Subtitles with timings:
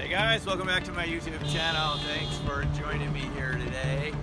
[0.00, 1.98] Hey guys, welcome back to my YouTube channel.
[1.98, 4.14] Thanks for joining me here today.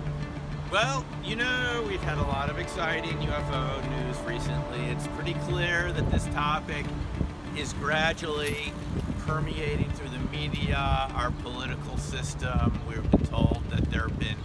[0.72, 4.86] Well, you know, we've had a lot of exciting UFO news recently.
[4.86, 6.84] It's pretty clear that this topic
[7.56, 8.72] is gradually
[9.24, 12.80] permeating through the media, our political system.
[12.88, 14.36] We've been told that there have been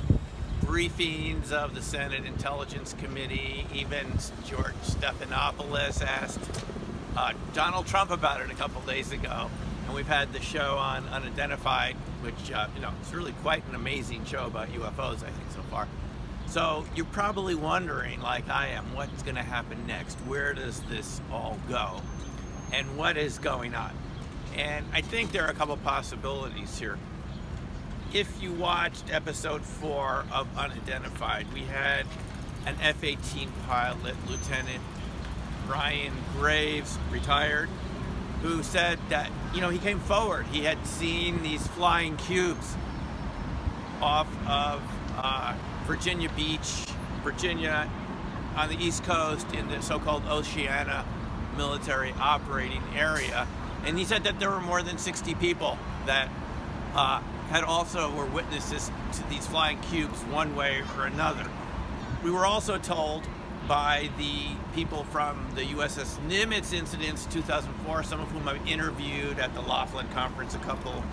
[0.61, 3.65] briefings of the Senate Intelligence Committee.
[3.73, 4.05] Even
[4.45, 6.63] George Stephanopoulos asked
[7.17, 9.49] uh, Donald Trump about it a couple days ago.
[9.85, 13.75] And we've had the show on Unidentified, which, uh, you know, it's really quite an
[13.75, 15.87] amazing show about UFOs, I think, so far.
[16.47, 20.15] So you're probably wondering, like I am, what's going to happen next?
[20.21, 22.01] Where does this all go?
[22.71, 23.91] And what is going on?
[24.55, 26.97] And I think there are a couple possibilities here.
[28.13, 32.05] If you watched episode four of Unidentified, we had
[32.65, 34.81] an F 18 pilot, Lieutenant
[35.67, 37.69] Ryan Graves, retired,
[38.43, 40.45] who said that, you know, he came forward.
[40.47, 42.75] He had seen these flying cubes
[44.01, 44.81] off of
[45.17, 46.85] uh, Virginia Beach,
[47.23, 47.89] Virginia,
[48.57, 51.05] on the East Coast in the so called Oceana
[51.55, 53.47] military operating area.
[53.85, 56.29] And he said that there were more than 60 people that
[56.95, 61.49] uh, had also were witnesses to these flying cubes one way or another.
[62.23, 63.23] We were also told
[63.67, 69.53] by the people from the USS Nimitz incidents 2004, some of whom I've interviewed at
[69.53, 71.03] the Laughlin conference a couple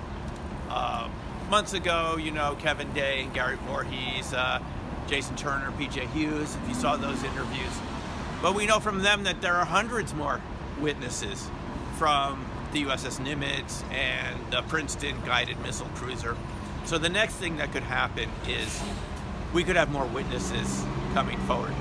[0.69, 1.09] uh,
[1.49, 2.17] months ago.
[2.17, 4.61] You know, Kevin Day and Gary Voorhis, uh,
[5.07, 7.73] Jason Turner, PJ Hughes, if you saw those interviews.
[8.43, 10.41] But we know from them that there are hundreds more
[10.81, 11.49] witnesses
[11.99, 16.37] from the USS Nimitz and the Princeton guided missile cruiser.
[16.85, 18.83] So the next thing that could happen is
[19.53, 21.75] we could have more witnesses coming forward.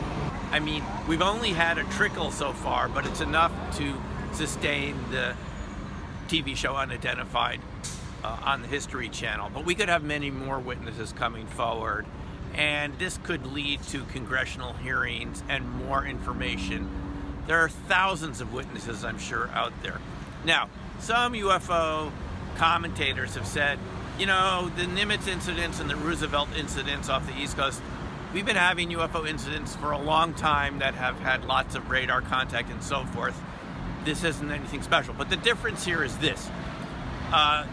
[0.51, 3.95] I mean, we've only had a trickle so far, but it's enough to
[4.33, 5.35] sustain the
[6.27, 7.59] TV show Unidentified
[8.23, 9.51] uh, on the History Channel.
[9.53, 12.05] But we could have many more witnesses coming forward,
[12.55, 16.89] and this could lead to congressional hearings and more information.
[17.45, 19.99] There are thousands of witnesses, I'm sure, out there.
[20.45, 22.11] Now, some UFO
[22.57, 23.79] commentators have said,
[24.17, 27.81] you know, the Nimitz incidents and the Roosevelt incidents off the East Coast
[28.31, 32.21] We've been having UFO incidents for a long time that have had lots of radar
[32.21, 33.35] contact and so forth.
[34.05, 35.15] This isn't anything special.
[35.15, 36.47] But the difference here is this
[37.31, 37.65] uh,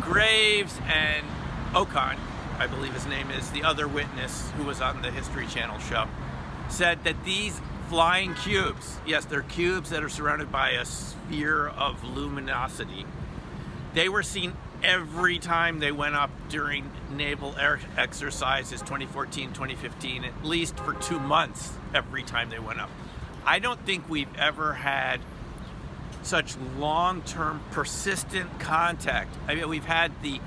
[0.00, 1.26] Graves and
[1.72, 2.16] Accoin,
[2.58, 6.06] I believe his name is, the other witness who was on the History Channel show,
[6.68, 12.04] said that these flying cubes, yes, they're cubes that are surrounded by a sphere of
[12.04, 13.04] luminosity,
[13.94, 14.52] they were seen
[14.84, 21.18] every time they went up during naval air exercises 2014 2015 at least for two
[21.18, 22.90] months every time they went up.
[23.46, 25.20] I don't think we've ever had
[26.22, 29.34] such long-term persistent contact.
[29.48, 30.38] I mean we've had the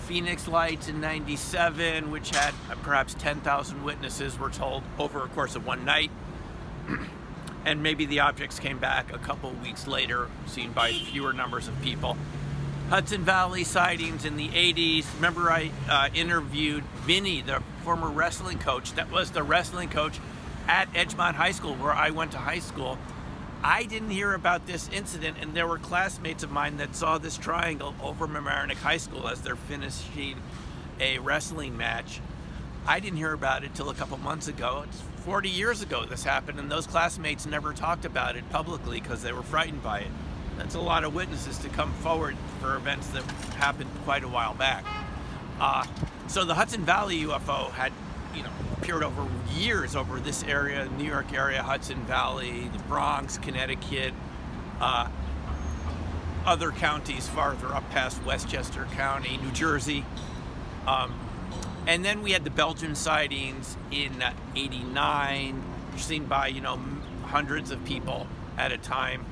[0.00, 5.54] phoenix lights in 97 which had uh, perhaps 10000 witnesses were told over a course
[5.54, 6.10] of one night.
[7.66, 11.80] And maybe the objects came back a couple weeks later seen by fewer numbers of
[11.80, 12.14] people
[12.90, 15.06] Hudson Valley sightings in the 80s.
[15.16, 20.20] Remember, I uh, interviewed Vinny, the former wrestling coach, that was the wrestling coach
[20.68, 22.98] at Edgemont High School, where I went to high school.
[23.62, 27.38] I didn't hear about this incident, and there were classmates of mine that saw this
[27.38, 30.36] triangle over Mamaroneck High School as they're finishing
[31.00, 32.20] a wrestling match.
[32.86, 34.84] I didn't hear about it till a couple months ago.
[34.86, 39.22] It's 40 years ago this happened, and those classmates never talked about it publicly because
[39.22, 40.10] they were frightened by it
[40.56, 43.22] that's a lot of witnesses to come forward for events that
[43.56, 44.84] happened quite a while back.
[45.60, 45.84] Uh,
[46.26, 47.92] so the Hudson Valley UFO had,
[48.34, 53.38] you know, appeared over years over this area, New York area, Hudson Valley, the Bronx,
[53.38, 54.12] Connecticut,
[54.80, 55.08] uh,
[56.44, 60.04] other counties farther up past Westchester County, New Jersey.
[60.86, 61.14] Um,
[61.86, 64.22] and then we had the Belgian sightings in
[64.54, 65.62] '89,
[65.96, 66.78] seen by you know
[67.24, 68.26] hundreds of people
[68.58, 69.24] at a time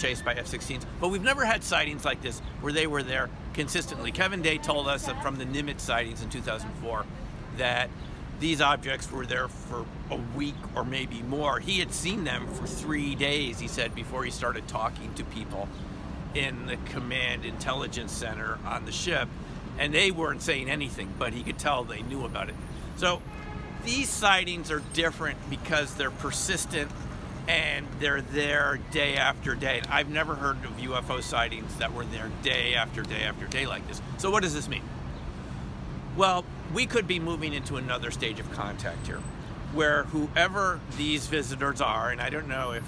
[0.00, 0.84] chased by F-16s.
[1.00, 4.12] But we've never had sightings like this where they were there consistently.
[4.12, 7.04] Kevin Day told us from the Nimitz sightings in 2004
[7.58, 7.90] that
[8.40, 11.60] these objects were there for a week or maybe more.
[11.60, 15.68] He had seen them for three days, he said, before he started talking to people
[16.34, 19.28] in the command intelligence center on the ship.
[19.78, 22.54] And they weren't saying anything, but he could tell they knew about it.
[22.96, 23.20] So
[23.84, 26.90] these sightings are different because they're persistent
[27.50, 29.82] and they're there day after day.
[29.90, 33.86] I've never heard of UFO sightings that were there day after day after day like
[33.88, 34.00] this.
[34.18, 34.84] So, what does this mean?
[36.16, 39.20] Well, we could be moving into another stage of contact here,
[39.72, 42.84] where whoever these visitors are, and I don't know if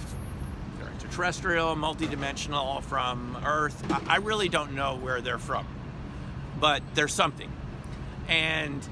[0.78, 5.66] they're extraterrestrial, multidimensional, from Earth, I really don't know where they're from.
[6.60, 7.50] but there's something.
[8.28, 8.86] And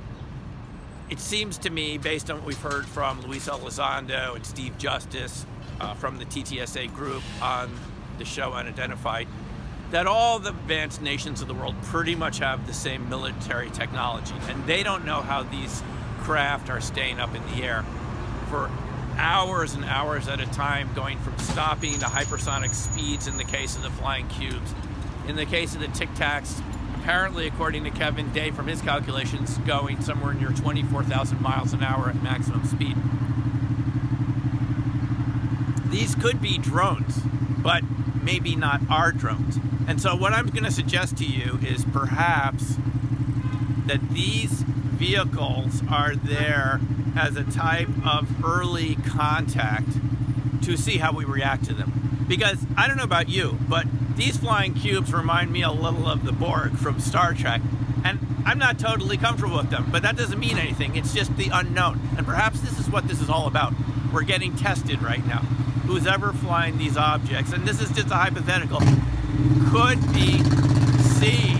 [1.09, 5.47] it seems to me, based on what we've heard from Luis Elizondo and Steve Justice
[5.81, 7.71] uh, from the TTSA group on
[8.19, 9.27] the show Unidentified,
[9.91, 14.35] that all the advanced nations of the world pretty much have the same military technology.
[14.49, 15.83] And they don't know how these
[16.21, 17.85] craft are staying up in the air
[18.49, 18.71] for
[19.17, 23.77] hours and hours at a time, going from stopping to hypersonic speeds in the case
[23.77, 24.75] of the flying cubes.
[25.27, 26.63] In the case of the Tic Tacs,
[27.01, 32.09] apparently, according to Kevin Day from his calculations, going somewhere near 24,000 miles an hour
[32.09, 32.97] at maximum speed.
[35.91, 37.19] These could be drones,
[37.59, 37.83] but
[38.23, 39.59] maybe not our drones.
[39.89, 42.77] And so, what I'm going to suggest to you is perhaps
[43.87, 46.81] that these vehicles are there
[47.17, 49.89] as a type of early contact
[50.63, 52.25] to see how we react to them.
[52.29, 53.87] Because I don't know about you, but
[54.17, 57.61] these flying cubes remind me a little of the Borg from Star Trek.
[58.05, 60.95] And I'm not totally comfortable with them, but that doesn't mean anything.
[60.95, 62.01] It's just the unknown.
[62.17, 63.73] And perhaps this is what this is all about.
[64.13, 65.43] We're getting tested right now.
[65.91, 68.79] Who's ever flying these objects, and this is just a hypothetical,
[69.73, 70.39] could be
[71.19, 71.57] seen.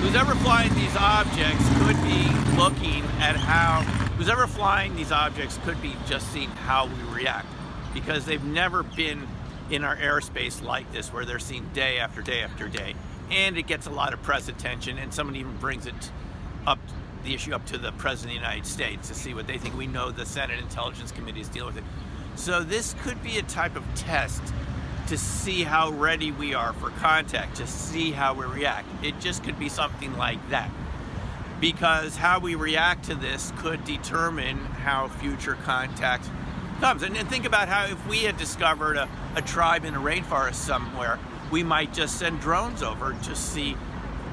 [0.00, 2.26] Who's ever flying these objects could be
[2.58, 3.82] looking at how,
[4.16, 7.46] who's ever flying these objects could be just seeing how we react
[7.94, 9.24] because they've never been
[9.70, 12.96] in our airspace like this where they're seen day after day after day.
[13.30, 16.10] And it gets a lot of press attention, and someone even brings it
[16.66, 16.80] up,
[17.22, 19.76] the issue up to the President of the United States to see what they think.
[19.76, 21.88] We know the Senate Intelligence Committee is dealing with it.
[22.36, 24.42] So this could be a type of test
[25.08, 28.86] to see how ready we are for contact, to see how we react.
[29.04, 30.70] It just could be something like that.
[31.60, 36.28] Because how we react to this could determine how future contact
[36.80, 37.02] comes.
[37.02, 40.54] And, and think about how if we had discovered a, a tribe in a rainforest
[40.54, 41.18] somewhere,
[41.50, 43.72] we might just send drones over to see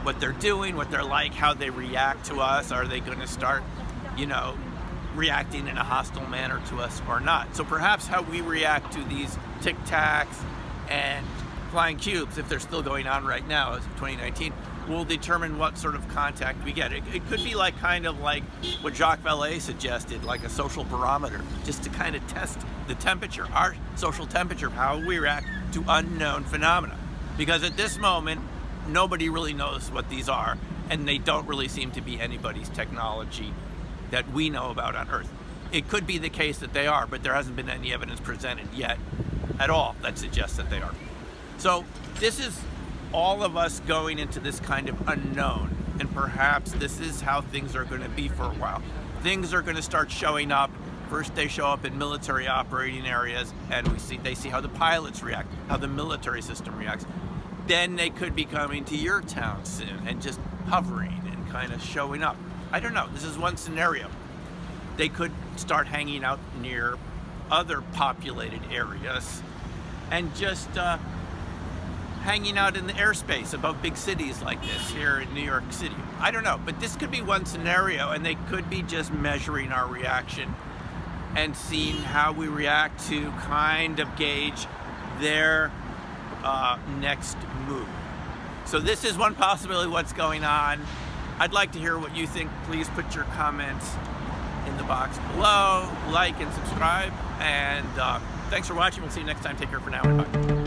[0.04, 2.72] what they're doing, what they're like, how they react to us.
[2.72, 3.64] Are they going to start,
[4.18, 4.58] you know,
[5.16, 7.56] reacting in a hostile manner to us or not?
[7.56, 10.44] So perhaps how we react to these tic tacs
[10.90, 11.26] and
[11.72, 14.54] flying cubes, if they're still going on right now as of 2019,
[14.88, 16.92] will determine what sort of contact we get.
[16.92, 18.44] It, it, could be like kind of like
[18.82, 23.48] what Jacques Vallée suggested, like a social barometer, just to kind of test the temperature,
[23.54, 26.98] our social temperature, how we react to unknown phenomena.
[27.38, 28.42] Because at this moment,
[28.88, 30.58] nobody really knows what these are,
[30.90, 33.54] and they don't really seem to be anybody's technology
[34.12, 35.32] that we know about on Earth.
[35.72, 38.68] It could be the case that they are, but there hasn't been any evidence presented
[38.74, 38.98] yet
[39.60, 40.94] at all that suggests that they are.
[41.58, 41.86] So
[42.20, 42.60] this is
[43.14, 47.76] all of us going into this kind of unknown, and perhaps this is how things
[47.76, 48.82] are going to be for a while.
[49.22, 50.72] Things are going to start showing up.
[51.10, 54.70] First, they show up in military operating areas, and we see they see how the
[54.70, 57.06] pilots react, how the military system reacts.
[57.68, 61.84] Then they could be coming to your town soon and just hovering and kind of
[61.84, 62.38] showing up.
[62.72, 63.08] I don't know.
[63.14, 64.08] This is one scenario.
[64.98, 66.98] They could start hanging out near
[67.50, 69.44] other populated areas
[70.10, 70.98] and just uh,
[72.22, 75.96] hanging out in the airspace above big cities like this here in New York City.
[76.20, 79.72] I don't know, but this could be one scenario, and they could be just measuring
[79.72, 80.54] our reaction
[81.36, 84.68] and seeing how we react to kind of gauge
[85.20, 85.72] their
[86.44, 87.38] uh, next
[87.68, 87.88] move.
[88.66, 90.80] So, this is one possibility what's going on.
[91.42, 92.50] I'd like to hear what you think.
[92.66, 93.96] Please put your comments
[94.68, 98.20] in the box below, like and subscribe, and uh,
[98.52, 99.02] Thanks for watching.
[99.02, 99.56] We'll see you next time.
[99.56, 100.61] Take care for now bye.